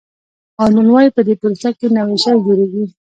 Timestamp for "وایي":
0.91-1.09